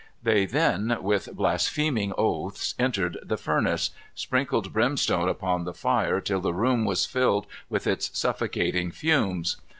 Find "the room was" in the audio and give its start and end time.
6.41-7.05